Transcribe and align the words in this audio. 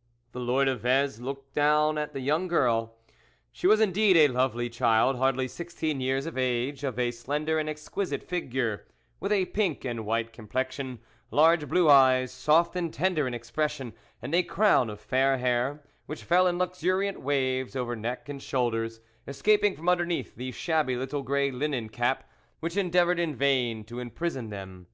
"The 0.32 0.40
Lord 0.40 0.66
of 0.66 0.80
Vez 0.80 1.20
looked 1.20 1.52
down 1.54 1.98
at 1.98 2.14
the 2.14 2.20
young 2.20 2.48
girl. 2.48 2.96
She 3.52 3.66
was 3.66 3.82
indeed 3.82 4.16
a 4.16 4.28
lovely 4.28 4.70
child; 4.70 5.18
hardly 5.18 5.46
sixteen 5.46 6.00
years 6.00 6.24
of 6.24 6.38
age, 6.38 6.84
of 6.84 6.98
a 6.98 7.10
slender 7.10 7.58
and 7.58 7.68
exquisite 7.68 8.22
figure, 8.22 8.86
with 9.20 9.30
a 9.30 9.44
pink 9.44 9.84
and 9.84 10.06
white 10.06 10.32
complexion, 10.32 11.00
large 11.30 11.68
blue 11.68 11.90
eyes, 11.90 12.32
soft 12.32 12.76
and 12.76 12.94
tender 12.94 13.26
in 13.28 13.34
expression, 13.34 13.92
and 14.22 14.34
a 14.34 14.42
crown 14.42 14.88
of 14.88 15.00
fair 15.00 15.36
hair, 15.36 15.84
which 16.06 16.24
fell 16.24 16.46
in 16.46 16.56
luxuriant 16.56 17.20
waves 17.20 17.76
over 17.76 17.94
neck 17.94 18.26
and 18.30 18.42
shoulders, 18.42 19.00
escaping 19.26 19.76
from 19.76 19.86
underneath 19.90 20.34
the 20.34 20.50
shabby 20.50 20.96
little 20.96 21.20
grey 21.22 21.50
linen 21.50 21.90
cap, 21.90 22.26
which 22.60 22.78
endeavoured 22.78 23.18
in 23.20 23.36
vain 23.36 23.84
to 23.84 24.00
im 24.00 24.08
prison 24.10 24.48
them. 24.48 24.86